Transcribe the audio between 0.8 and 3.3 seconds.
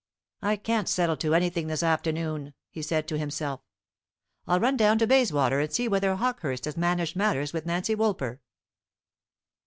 settle to anything this afternoon," he said to